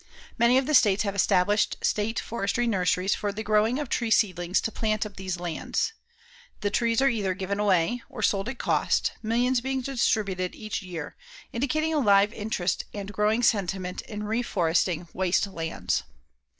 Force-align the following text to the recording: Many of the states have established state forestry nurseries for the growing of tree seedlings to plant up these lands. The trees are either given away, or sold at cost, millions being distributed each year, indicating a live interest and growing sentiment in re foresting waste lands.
Many 0.35 0.57
of 0.57 0.65
the 0.65 0.73
states 0.73 1.03
have 1.03 1.13
established 1.13 1.77
state 1.85 2.19
forestry 2.19 2.65
nurseries 2.65 3.13
for 3.13 3.31
the 3.31 3.43
growing 3.43 3.77
of 3.77 3.87
tree 3.87 4.09
seedlings 4.09 4.59
to 4.61 4.71
plant 4.71 5.05
up 5.05 5.15
these 5.15 5.39
lands. 5.39 5.93
The 6.61 6.71
trees 6.71 7.03
are 7.03 7.07
either 7.07 7.35
given 7.35 7.59
away, 7.59 8.01
or 8.09 8.23
sold 8.23 8.49
at 8.49 8.57
cost, 8.57 9.11
millions 9.21 9.61
being 9.61 9.81
distributed 9.81 10.55
each 10.55 10.81
year, 10.81 11.15
indicating 11.53 11.93
a 11.93 11.99
live 11.99 12.33
interest 12.33 12.85
and 12.95 13.13
growing 13.13 13.43
sentiment 13.43 14.01
in 14.01 14.23
re 14.23 14.41
foresting 14.41 15.07
waste 15.13 15.45
lands. 15.45 16.01